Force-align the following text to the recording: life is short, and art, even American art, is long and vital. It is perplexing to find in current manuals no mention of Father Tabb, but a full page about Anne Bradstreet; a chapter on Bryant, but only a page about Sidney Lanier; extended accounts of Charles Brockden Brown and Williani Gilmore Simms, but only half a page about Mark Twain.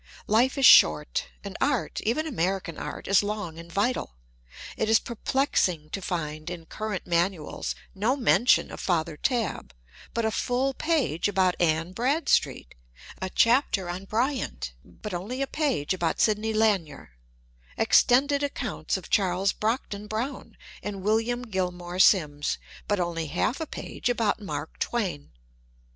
life 0.25 0.57
is 0.57 0.65
short, 0.65 1.27
and 1.43 1.55
art, 1.61 2.01
even 2.01 2.25
American 2.25 2.75
art, 2.79 3.07
is 3.07 3.21
long 3.21 3.59
and 3.59 3.71
vital. 3.71 4.15
It 4.75 4.89
is 4.89 4.97
perplexing 4.97 5.91
to 5.91 6.01
find 6.01 6.49
in 6.49 6.65
current 6.65 7.05
manuals 7.05 7.75
no 7.93 8.15
mention 8.15 8.71
of 8.71 8.79
Father 8.79 9.15
Tabb, 9.15 9.75
but 10.15 10.25
a 10.25 10.31
full 10.31 10.73
page 10.73 11.27
about 11.27 11.53
Anne 11.59 11.91
Bradstreet; 11.91 12.73
a 13.21 13.29
chapter 13.29 13.91
on 13.91 14.05
Bryant, 14.05 14.73
but 14.83 15.13
only 15.13 15.39
a 15.39 15.45
page 15.45 15.93
about 15.93 16.19
Sidney 16.19 16.51
Lanier; 16.51 17.11
extended 17.77 18.41
accounts 18.41 18.97
of 18.97 19.07
Charles 19.11 19.53
Brockden 19.53 20.07
Brown 20.07 20.57
and 20.81 21.03
Williani 21.03 21.51
Gilmore 21.51 21.99
Simms, 21.99 22.57
but 22.87 22.99
only 22.99 23.27
half 23.27 23.61
a 23.61 23.67
page 23.67 24.09
about 24.09 24.41
Mark 24.41 24.79
Twain. 24.79 25.29